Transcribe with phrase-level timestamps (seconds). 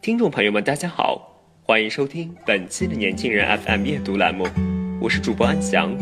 [0.00, 4.46] 听众朋友们，大家好，欢迎收听本期的年轻人 FM 阅读栏目，
[5.00, 5.92] 我是主播安翔。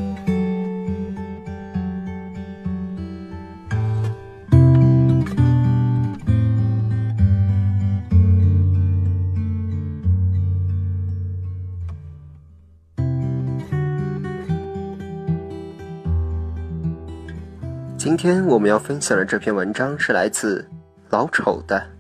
[17.97, 20.69] 今天我们要分享的这篇文章是来自
[21.09, 21.96] 老丑的，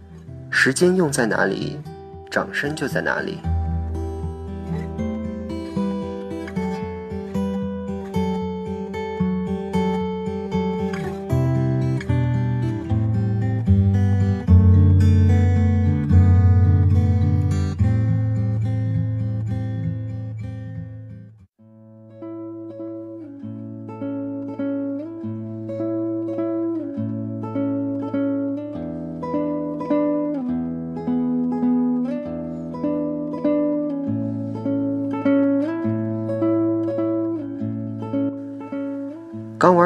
[0.59, 1.79] 时间用在哪里？
[2.31, 3.41] 掌声就在哪里。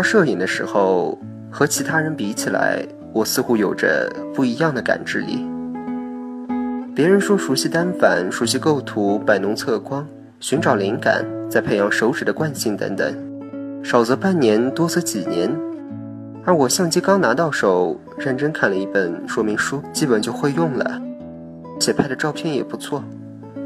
[0.00, 1.18] 玩摄影的时候，
[1.50, 5.46] 和其他人比起来，我似乎有着不一样的感知力。
[6.94, 10.08] 别人说熟悉单反、熟悉构图、摆弄测光、
[10.40, 13.14] 寻找灵感、再培养手指的惯性等等，
[13.84, 15.54] 少则半年，多则几年。
[16.46, 20.98] 而我相机刚拿到手，认真看了一本说明书，基本就会用了，
[21.78, 23.04] 且拍的照片也不错，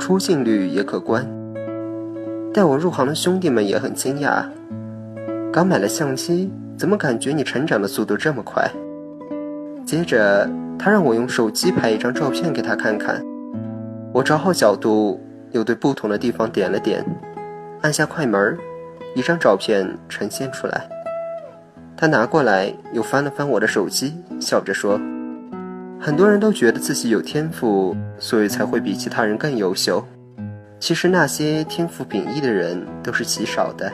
[0.00, 1.25] 出镜率也可观。
[2.53, 4.44] 带我入行的兄弟们也很惊讶。
[5.54, 8.69] 刚买了相机，怎么感觉你成长的速度这么快？
[9.87, 13.25] 接着，他让我用手机拍一张照片给他看看。
[14.12, 15.20] 我找好角度，
[15.53, 17.06] 又对不同的地方点了点，
[17.82, 18.59] 按下快门，
[19.14, 20.88] 一张照片呈现出来。
[21.97, 25.00] 他拿过来，又翻了翻我的手机，笑着说
[26.03, 30.04] ：“很多人都觉得自己有天赋，所以才会比其他人更优秀。
[30.81, 33.88] 其实那些天赋秉异的人都是极少的。”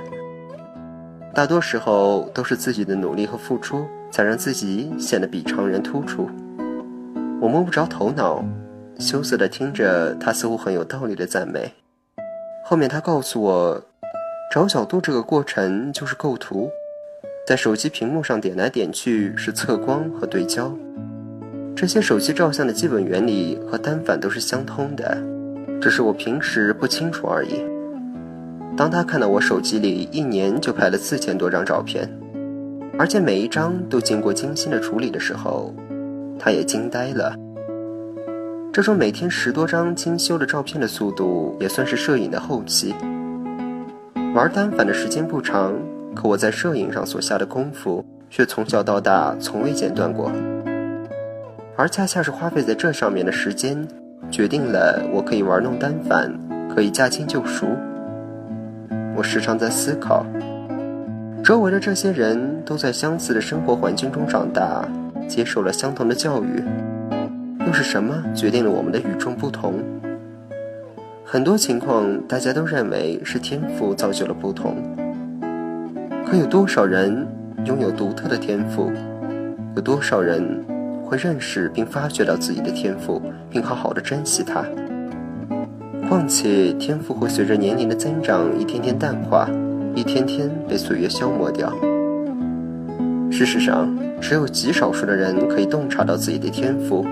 [1.32, 6.28] 大多时候都是自己的努力和付出，才让自己显得比常人突出。
[7.40, 8.44] 我摸不着头脑，
[8.98, 11.72] 羞涩地听着他似乎很有道理的赞美。
[12.64, 13.82] 后面他告诉我，
[14.52, 16.68] 找角度这个过程就是构图，
[17.46, 20.76] 在手机屏幕上点来点去是测光和对焦。
[21.76, 25.16] 这些手机照相的基本原理和单反都是相通的，
[25.80, 27.64] 只是我平时不清楚而已。
[28.80, 32.08] 当他看到我手机里一年就拍了四千多张照片，
[32.98, 35.74] 而且每一张都经过精心的处理的时候，
[36.38, 37.36] 他也惊呆了。
[38.72, 42.94] 这种每天十多张精修的照片的速度，也算是摄影的后期。
[44.34, 45.74] 玩单反的时间不长，
[46.14, 50.32] 可我在摄影上所下的功夫，却从小到大从未间断过。
[51.76, 53.86] 而恰恰是花费在这上面的时间，
[54.30, 56.32] 决定了我可以玩弄单反，
[56.74, 57.66] 可以驾轻就熟。
[59.20, 60.24] 我时常在思考，
[61.44, 64.82] 周围的这些人都在相似的生活环境中长大，
[65.28, 66.64] 接受了相同的教育，
[67.66, 69.74] 又是什么决定了我们的与众不同？
[71.22, 74.76] 很多情况，大家都认为是天赋造就了不同。
[76.24, 77.28] 可有多少人
[77.66, 78.90] 拥有独特的天赋？
[79.76, 80.64] 有多少人
[81.04, 83.20] 会认识并发掘到自己的天赋，
[83.50, 84.64] 并好好的珍惜它？
[86.10, 89.48] 况且，天赋会随着年龄的增长一天天淡化，
[89.94, 91.72] 一天天被岁月消磨掉。
[93.30, 93.88] 事实上，
[94.20, 97.06] 只有极少数的人可以洞察到自己的天赋，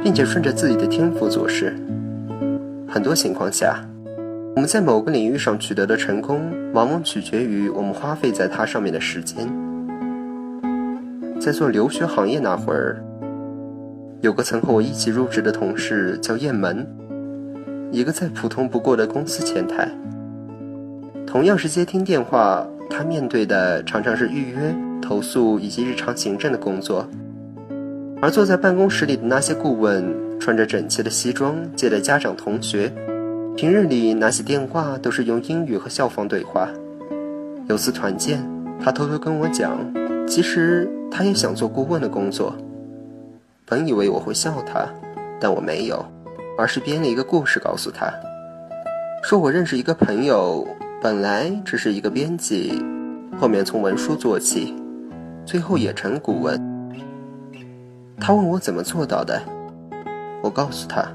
[0.00, 1.74] 并且顺着自己的天赋做事。
[2.86, 3.84] 很多情况下，
[4.54, 6.40] 我们在某个领域上取得的成功，
[6.72, 9.44] 往往取决于我们花费在它上面的时间。
[11.40, 13.02] 在做留学行业那会儿，
[14.20, 16.86] 有个曾和我一起入职的同事叫雁门。
[17.92, 19.88] 一个再普通不过的公司前台，
[21.26, 27.08] 同样是接听电话，他面对的常常是预约、投诉以及日常行政的工作，
[28.20, 32.92] 而坐在办公室里的那些顾问，穿着整齐的西装接待家长同学，
[33.56, 36.68] 平日里拿起电话都是用英语和校方对话，
[37.68, 38.44] 有次团建，
[38.82, 39.78] 他偷偷跟我讲，
[40.26, 42.54] 其实他也想做顾问的工作。
[43.64, 44.86] 本以为我会笑他，
[45.40, 46.04] 但我没有，
[46.56, 48.12] 而是编了一个故事告诉他，
[49.22, 50.66] 说我认识一个朋友，
[51.02, 52.82] 本来只是一个编辑，
[53.38, 54.74] 后面从文书做起，
[55.44, 56.60] 最后也成古文。
[58.18, 59.40] 他问我怎么做到的，
[60.42, 61.06] 我告诉他，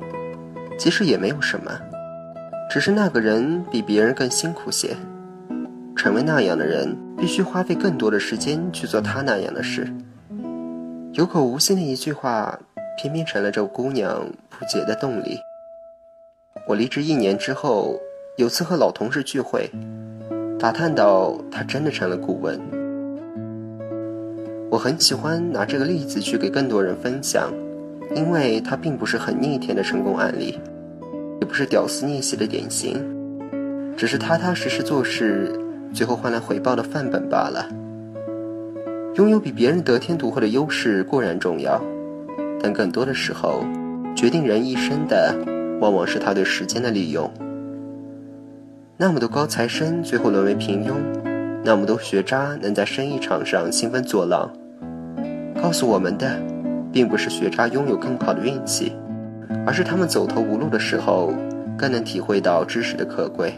[0.78, 1.72] 其实也没有什么。
[2.70, 4.96] 只是那个人比别人更辛苦些，
[5.96, 9.92] 成为那样的人，必须花费更多的时间去做他那样的事。
[11.14, 12.58] 有口无心的一句话，
[13.02, 15.40] 偏偏成了这姑娘不解的动力。
[16.68, 18.00] 我离职一年之后，
[18.38, 19.68] 有次和老同事聚会，
[20.60, 22.62] 打探到他真的成了顾问。
[24.70, 27.52] 我很喜欢拿这个例子去给更多人分享，
[28.16, 30.60] 因为它并不是很逆天的成功案例。
[31.40, 33.04] 也不是屌丝逆袭的典型，
[33.98, 35.52] 只是踏踏实实做事，
[35.92, 37.68] 最后换来回报的范本罢了。
[39.16, 41.82] 拥有比别人得天独厚的优势固然重要，
[42.62, 43.66] 但更多的时候，
[44.16, 45.36] 决定人一生的，
[45.80, 47.32] 往往是他对时间的利用。
[48.98, 50.94] 那么多高材生最后沦为平庸，
[51.64, 54.52] 那么多学渣能在生意场上兴风作浪，
[55.62, 56.40] 告诉我们的，
[56.92, 58.94] 并不是学渣拥有更好的运气。
[59.66, 61.34] 而是他们走投无路的时候，
[61.78, 63.54] 更能体会到知识的可贵，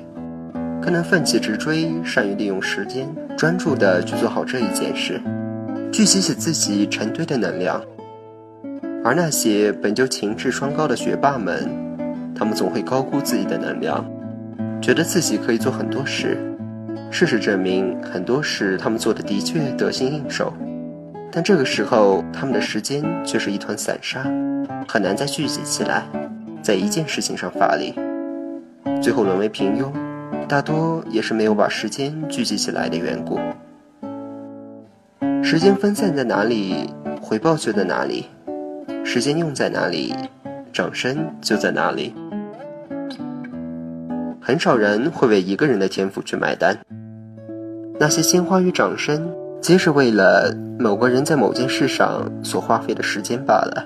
[0.82, 3.08] 更能奋起直追，善于利用时间，
[3.38, 5.22] 专注地去做好这一件事，
[5.92, 7.82] 聚集起自己成堆的能量。
[9.04, 11.70] 而那些本就情志双高的学霸们，
[12.34, 14.06] 他们总会高估自己的能量，
[14.82, 16.38] 觉得自己可以做很多事。
[17.12, 20.54] 事实证明，很多事他们做的的确得心应手，
[21.30, 24.24] 但这个时候，他们的时间却是一团散沙。
[24.88, 26.04] 很难再聚集起来，
[26.62, 27.94] 在一件事情上发力，
[29.02, 29.92] 最后沦为平庸，
[30.48, 33.38] 大多也是没有把时间聚集起来的缘故。
[35.44, 36.90] 时间分散在哪里，
[37.22, 38.28] 回报就在哪里；
[39.04, 40.16] 时间用在哪里，
[40.72, 42.14] 掌声就在哪里。
[44.42, 46.78] 很少人会为一个人的天赋去买单，
[48.00, 49.30] 那些鲜花与掌声，
[49.62, 53.86] 皆是为了某个人在某件事上所花费的时间罢了。